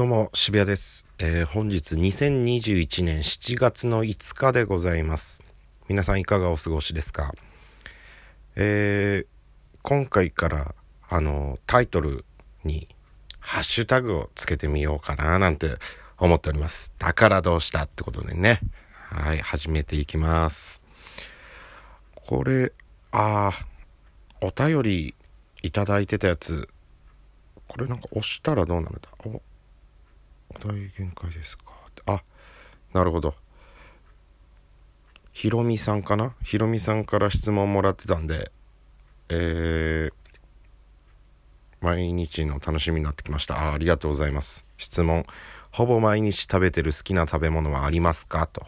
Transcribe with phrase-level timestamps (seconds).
[0.00, 1.04] どうも、渋谷です。
[1.18, 5.42] えー本日2021年7月の5日でございます。
[5.88, 7.34] 皆さんいかがお過ごしですか？
[8.56, 10.74] えー今回から、
[11.06, 12.24] あの、タイトル
[12.64, 12.88] に、
[13.40, 15.76] ハッシュタグをつけてみようかな、なんて
[16.16, 16.94] 思っております。
[16.98, 18.58] だからどうしたってことでね。
[19.10, 20.80] はい、始めていきます。
[22.14, 22.72] これ、
[23.12, 23.52] あ、
[24.40, 25.14] お便り
[25.60, 26.70] いただいてたやつ、
[27.68, 29.40] これなんか押したらどうなるんだ？
[30.54, 31.64] おお題限界ですか？
[32.06, 32.22] あ
[32.92, 33.34] なるほど。
[35.32, 36.34] ひろみさんかな？
[36.42, 38.50] ひろみさんから質問もらってたんで
[39.28, 40.12] えー、
[41.80, 43.68] 毎日の楽しみになってきました。
[43.70, 44.66] あありがとうございます。
[44.76, 45.24] 質問。
[45.70, 48.48] ほぼ毎日食べてる好きな食べ物はありますか？
[48.48, 48.66] と。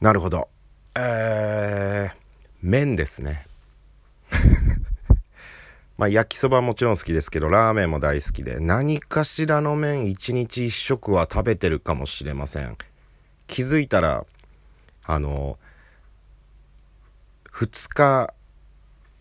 [0.00, 0.48] なるほど。
[0.96, 2.12] えー、
[2.62, 3.46] 麺ですね。
[5.98, 12.78] まあ、焼きそばもちろん好きですけど、ラーメンも大好きで、何かしらの麺一日一食は食べてるかもしれません。
[13.48, 14.24] 気づいたら、
[15.04, 15.58] あの、
[17.52, 18.32] 2日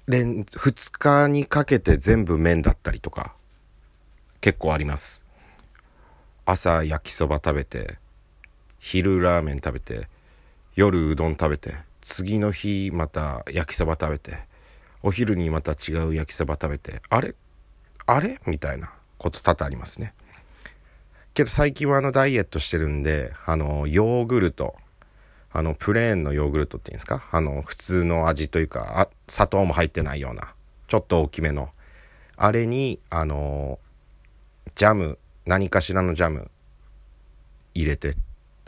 [0.06, 3.34] 連、2日にかけて全部麺だったりとか、
[4.40, 5.26] 結構あります。
[6.46, 7.98] 朝焼きそば食べて、
[8.78, 10.08] 昼ラーメン食べて、
[10.76, 14.46] 夜うどん食べて、次の日また焼きそば食べて、
[15.04, 17.36] お昼にまた違う焼きそば食べてあれ？
[18.06, 18.40] あれ？
[18.46, 20.14] みたいなこと多々ありますね。
[21.34, 24.76] けど最近はあのダイエットしてるんであのヨーグルト。
[25.54, 27.24] あのプレーンのヨーグルトっていうんですか？
[27.32, 30.54] あの普通の味というかあ砂糖も入ってないような
[30.88, 31.70] ちょっと大きめの。
[32.36, 33.80] あれにあの
[34.76, 36.52] ジャム何かしらのジャム
[37.74, 38.16] 入れて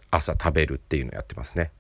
[0.10, 1.72] 朝食べるっていうのやってますね。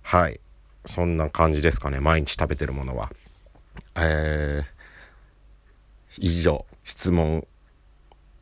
[0.00, 0.40] はい。
[0.86, 2.00] そんな感じですかね。
[2.00, 3.12] 毎日食べてるものは。
[3.96, 7.46] えー、以上、質問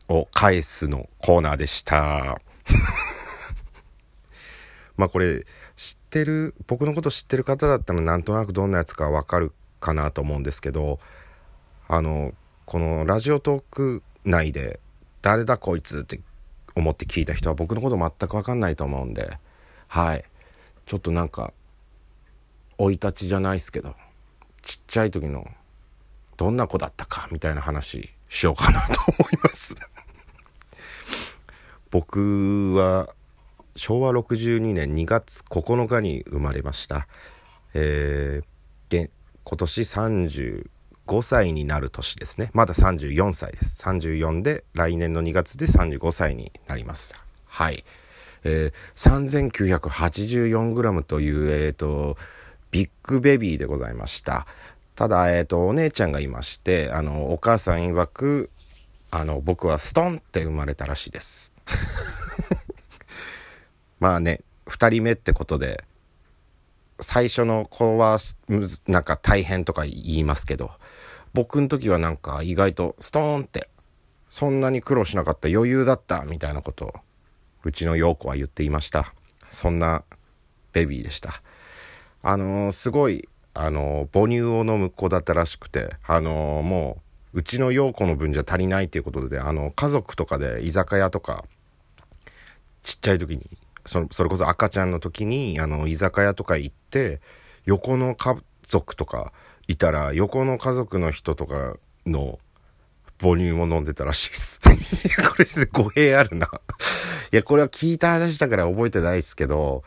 [0.09, 2.41] を返すのコーナーでした。
[4.97, 5.47] まあこれ、
[5.77, 11.01] 知ってる、僕のこと知ってる方だったらなんとなくどんなやつかわかるかなと思うんですけど、
[11.89, 12.35] あの、
[12.67, 14.81] このラジオトーク内で、
[15.23, 16.21] 誰だこいつって
[16.75, 19.39] 思って聞いた人は僕のこと全くわかんないと思うんで、
[19.89, 20.25] はい。
[20.87, 21.53] ちょっとなんか、
[22.79, 23.95] 生い立ちじゃないですけど、
[24.63, 25.47] ちっちゃい時の
[26.37, 29.75] どんな子だったかみたいな話しようかなと思います。
[31.91, 33.15] 僕は
[33.77, 37.07] 昭和62年2月9日に生まれました。
[37.75, 38.51] えー、
[39.51, 42.51] 今年35歳になる年ですね。
[42.53, 43.83] まだ34歳です。
[43.83, 47.15] 34で来年の2月で35歳になります。
[47.47, 47.85] はい。
[48.45, 52.17] えー、3984g というえっ、ー、と
[52.71, 54.47] ビッグベビーでございました。
[54.95, 58.51] ただ、えっ、と、お姉ちゃんがいまして、あの、お母さん曰く、
[59.11, 61.53] あの、僕はストンって生まれたらしいです。
[63.99, 65.85] まあね、二人目ってことで、
[67.01, 70.71] 最初の子は、むずなんか大変とか言いますけど、
[71.33, 73.69] 僕の時はなんか意外とストーンって、
[74.29, 76.95] そんなに苦労しなかった余裕だったみたいなことを、
[77.65, 79.13] うちの陽子は言っていました。
[79.49, 80.05] そんな
[80.73, 81.43] ベビーでした。
[82.23, 86.99] あのーすごい、あのー母乳を飲む子だったらしくて、あのーも
[87.35, 91.45] う、うちの陽子の分じゃ足りないっていうことで、あの、家族とかで居酒屋とか、
[92.83, 97.21] ちっちゃい時に、そそれこそ赤ちゃんの時に、あの、居酒屋とか行って、
[97.65, 99.33] 横の家族とか
[99.69, 101.77] いたら、横の家族の人とか
[102.07, 102.39] の
[103.21, 104.61] 母乳を飲んでたらしいです。
[105.29, 106.51] これ語弊あるな。
[107.33, 109.85] いや、これは聞いた話だから覚えてないですけど、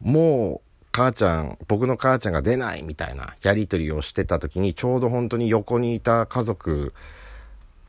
[0.00, 6.94] もう、母ちゃん、僕の母ちゃんが出ないみたいなやりとりをしてた時に、ちょうど本当に横にいた家族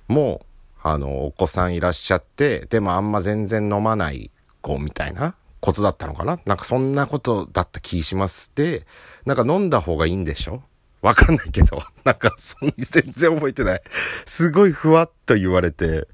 [0.07, 0.45] も、
[0.83, 4.31] あの、お子さんいらっしゃって、でもあんま全然飲まない
[4.61, 6.39] 子みたいなことだったのかな？
[6.45, 8.51] なんかそんなことだった気します。
[8.55, 8.85] で、
[9.25, 10.63] なんか飲んだ方がいいんでしょ？
[11.01, 13.81] わかんないけど、 なんかそんな全然覚えてない。
[14.25, 16.07] すごいふわっと言われて、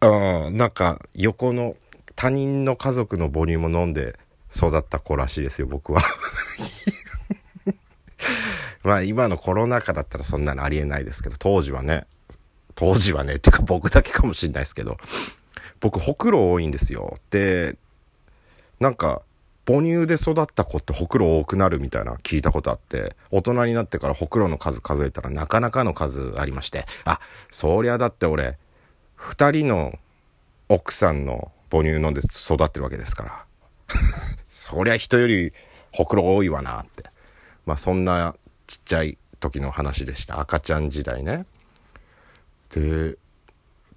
[0.00, 1.76] うん、なんか横の
[2.14, 4.18] 他人の家族の母乳も飲んで
[4.54, 6.02] 育った子らしいですよ、僕は。
[8.82, 12.06] まあ今のコロナ禍だったらそんなのありえないですけど、当時はね、
[12.74, 14.96] 当時はね、ってか僕だけかもしれないですけど、
[15.80, 17.18] 僕ほくろ多いんですよ。
[17.30, 17.76] で、
[18.80, 19.22] なんか、
[19.66, 27.20] 母乳で育った子ってほくろ多くなるみたいな聞いたことあって、大人になってからほくろの数数えたらなかなかの数ありまして、あ、
[27.50, 28.58] そりゃだって俺、
[29.14, 29.98] 二人の
[30.68, 33.44] 奥さんの母乳飲んで育ってるわけですから。
[34.50, 35.52] そりゃ人より
[35.92, 37.04] ほくろ多いわなって。
[37.66, 38.34] まあそんな
[38.66, 40.40] ちっちゃい時の話でした。
[40.40, 41.46] 赤ちゃん時代ね。
[42.70, 43.16] で、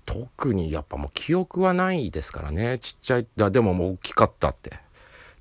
[0.05, 4.71] 特にやっぱもう記憶はないですからねちっちゃいでももう大きかったって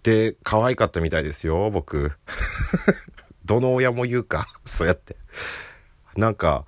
[0.02, 2.12] で可愛かったみたいですよ僕
[3.44, 5.16] どの親も言うか そうやって
[6.16, 6.64] なんか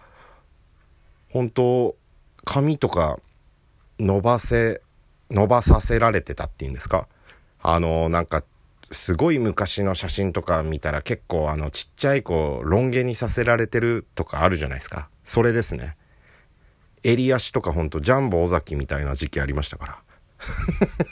[1.31, 1.97] 本当
[2.45, 3.19] 髪とか
[3.99, 4.83] 伸ばせ
[5.31, 7.09] 伸ばさせられてたっていうんですか
[7.67, 8.45] あのなんか
[8.91, 15.09] すごい昔の写真とか見たら結構あのちっちゃい子ロン毛にさせられてるとかあるじゃないですか。
[15.25, 15.97] それですね。
[17.03, 19.99] 襟足とかほんとジャンボ尾崎みたいな時期ありましたから。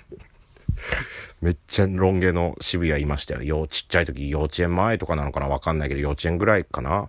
[1.40, 3.42] めっちゃロン毛の渋谷いましたよ。
[3.42, 7.08] よちっちゃい時幼稚園前とかなのかなわかんないけど幼稚園ぐらいかな。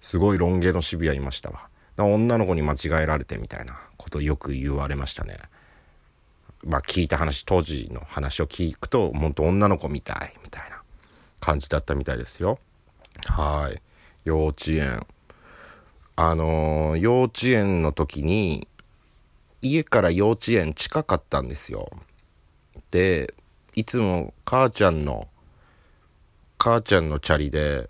[0.00, 1.68] すごいロン毛の渋谷いましたわ。
[1.98, 5.38] 女の子に間違えられてみたいなことよく言われましたね。
[6.66, 10.82] まあ聞いた話当時の話を聞くと本当女の子みたいみたいな
[11.40, 12.58] 感じだったみたいですよ。
[13.24, 13.80] はい。
[14.24, 15.06] 幼稚園。
[16.16, 18.66] あのー、幼稚園の時に
[19.62, 21.88] 家から幼稚園近かったんですよ。
[22.90, 23.32] で
[23.74, 25.28] いつも母ちゃんの
[26.58, 27.88] 母ちゃんのチャリで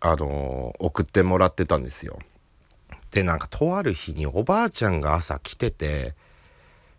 [0.00, 2.18] あのー、送ってもらってたんですよ。
[3.10, 6.14] でなんかとある日におばあちゃんが朝来てて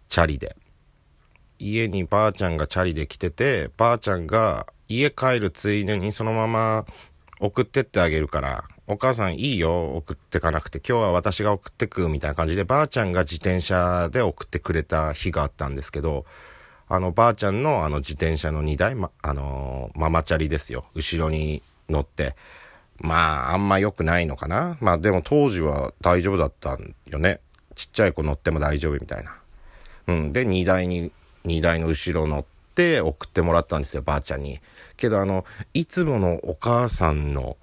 [0.10, 0.56] チャリで。
[1.60, 6.86] 家にばあちゃんがチャリで来ててばあちゃんが家帰るついでにそのまま
[7.40, 16.26] 送ってってあげるからお母さんいいよ送ってかなくて今日は私が送ってくみたいな感じでばあちゃんが自転車で送ってくれた日があったんですけど
[16.88, 22.36] あのばあちゃんのあの自転車の荷台、ま、あのー、ママチャリですよ後ろに乗って
[23.00, 24.78] まあ、あんま良くないのかな。
[24.80, 27.42] まあでも当時は大丈夫だったんよね。
[27.76, 29.38] ちっちゃい子乗っても大丈夫みたいな。
[30.08, 30.34] うん。
[30.34, 31.12] で、荷台に、
[31.46, 32.46] 荷台の後ろ乗っ
[32.76, 34.60] て送ってもらったんですよ、ばあちゃんに。
[34.98, 37.58] けどあの、いつものお母さんの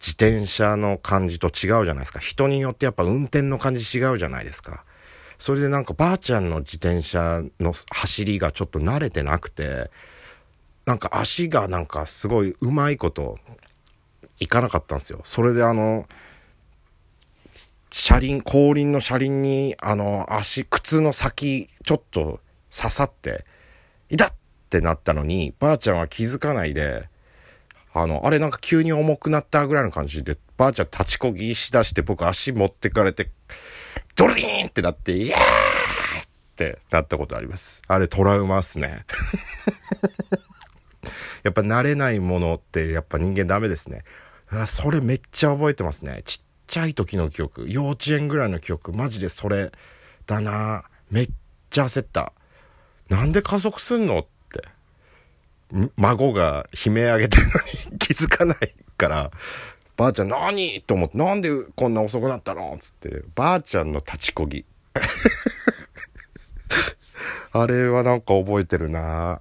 [0.00, 2.20] 自転車の感じと違うじゃないですか。
[2.20, 4.84] 人によってやっぱ運転の感じ違うじゃないですか。
[5.38, 9.90] それでなんかばあちゃんの自転車の走りがちょっと慣れてなくて、
[10.86, 13.38] なんか足がなんかすごいうまいこと
[14.38, 15.20] 行かなかったんですよ。
[15.24, 16.08] それであの、
[17.90, 22.40] 車輪、後輪の車輪に、あの、足、靴の先、ちょっと
[22.70, 23.44] 刺さって、
[24.08, 24.32] いたっ
[24.68, 27.08] てなったのに、ばあちゃんは気づかないで、
[27.92, 33.30] あの、あれなんか急に重くなったぐらいの感じで、ばあちゃん立ちこぎしだして僕足持ってかれて、
[34.14, 35.38] ドリーンってなって、イエーっ
[36.56, 37.82] てなったことあります。
[37.88, 39.04] あれトラウマっすね。
[41.42, 44.04] やっぱ慣れないものってやっぱ人間ダメですね。
[44.50, 46.22] あそれめっちゃ覚えてますね。
[46.24, 49.72] ちっちゃい時の記憶、幼稚園ぐらいの記憶、マジでそれ
[50.26, 50.84] だな。
[51.10, 51.30] めっ
[51.70, 52.32] ちゃ焦った。
[53.10, 54.30] なんで加速すんのって。
[55.96, 57.52] 孫が悲鳴上げてるの
[57.92, 59.30] に 気づかないから、
[59.96, 64.64] ばあちゃん何と思って、なんでこんな遅くなったのつって、ばあちゃんの立ちこぎ。
[67.52, 69.40] あれはなんか覚えてるな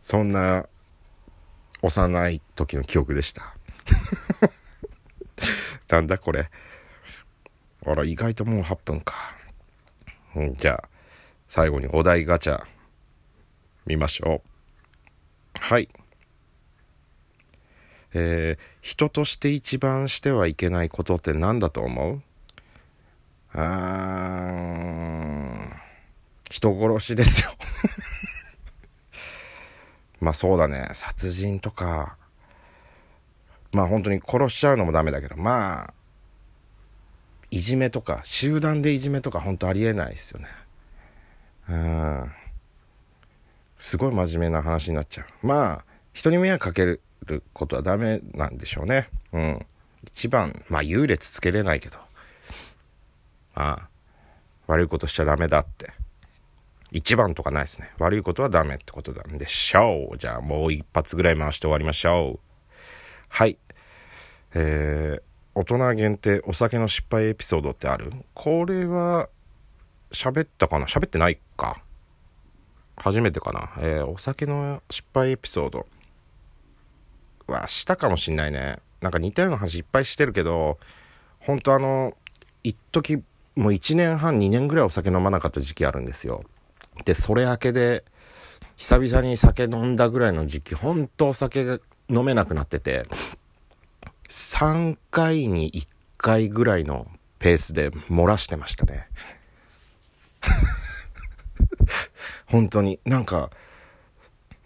[0.00, 0.66] そんな
[1.82, 3.56] 幼い時の記憶でした。
[5.88, 6.50] なんだこれ。
[7.84, 9.34] あら、意外ともう8分か。
[10.36, 10.88] うん、じゃあ、
[11.48, 12.64] 最後にお題ガチャ、
[13.86, 14.48] 見ましょう。
[15.60, 15.88] はい。
[18.14, 22.22] えー、人として一番してはいけないことって何だと思う？
[23.54, 25.72] あー
[26.50, 27.50] 人殺しですよ
[30.20, 32.16] まあそうだね殺人とか
[33.72, 35.94] まあ本当に殺しちゃうのもダメだけど、まあ、
[37.50, 40.48] いじめとか、集団でいじめとか本当ありえないですよね。
[41.68, 42.32] うん。
[43.82, 45.46] すごい真面目な話になっちゃう。
[45.46, 47.00] まあ、人に迷惑かける
[47.52, 49.08] ことはダメなんでしょうね。
[49.32, 49.66] うん。
[50.04, 51.98] 一番、まあ優劣つけれないけど、
[53.56, 53.88] まあ、
[54.68, 55.90] 悪いことしちゃダメだって。
[56.92, 57.90] 一番とかないですね。
[57.98, 60.18] 悪いことはダメってことなんでしょう。
[60.18, 62.40] じゃあもう一発ぐらい回して終わりましょう。
[63.30, 63.58] はい。
[64.54, 65.22] えー、
[65.56, 68.12] 大人限定お酒の失敗エピソードってある？
[68.32, 69.28] これは、
[70.12, 70.86] 喋ったかな？
[70.86, 71.82] 喋ってないか。
[72.96, 73.70] 初めてかな。
[73.78, 75.86] えー、お酒の失敗エピソード
[77.46, 78.78] はしたかもしんないね。
[79.00, 80.78] なんか似たような話いっぱいしてるけど、
[81.40, 82.16] ほんとあの、
[82.62, 83.22] 一時
[83.54, 86.42] もう1年半、2年ぐらいお酒飲まなかった時期あるんですよ。
[87.04, 88.04] で、それ明けで、
[88.76, 93.04] 久々に酒飲んだぐらいの時期、ほんとお酒が飲めなくなってて、
[94.28, 97.06] 3回に1回ぐらいの
[97.38, 99.08] ペースで漏らしてましたね。
[102.52, 103.00] 本当に。
[103.06, 103.50] なんか、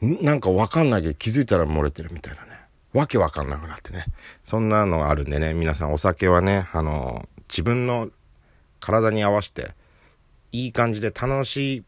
[0.03, 2.51] なんかわかんないけど気づいたら漏れてるみたいなね。
[2.93, 4.07] わけわかんなくなってね。
[4.43, 8.11] そんなのがあるんでね、皆さんお酒はね、あの、自分の
[8.81, 9.71] 体に合わせて
[10.51, 11.85] いい感じで楽しい、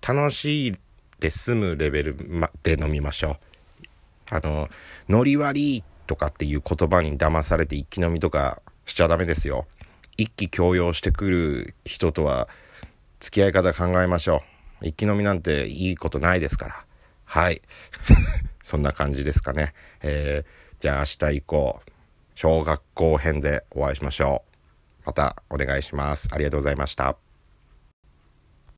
[0.00, 0.76] 楽しい
[1.18, 3.32] で済むレベルまで飲みましょ
[4.30, 4.34] う。
[4.36, 4.68] あの、
[5.08, 9.66] ノリ割りとかっていう言葉に騙されて一気飲みとかしちゃダメですよ。
[10.16, 12.48] 一気強要してくる人とは
[13.18, 14.51] 付き合い方考えましょう。
[14.84, 16.84] 一気飲みなんていいことないですから。
[17.24, 17.62] はい。
[18.62, 19.74] そんな感じですかね。
[20.02, 21.80] えー、じゃあ明日以降、
[22.34, 24.44] 小学校編でお会いしましょ
[25.02, 25.06] う。
[25.06, 26.28] またお願いします。
[26.32, 27.31] ありがとうございました。